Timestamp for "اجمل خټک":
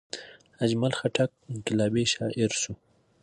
0.63-1.31